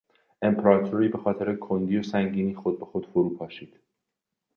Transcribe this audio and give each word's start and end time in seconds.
امپراتوری 0.41 1.07
به 1.07 1.17
خاطر 1.17 1.55
کندی 1.55 1.97
و 1.97 2.03
سنگینی 2.03 2.55
خود 2.55 2.79
به 2.79 2.85
خود 2.85 3.05
فرو 3.05 3.29
پاشید. 3.29 3.79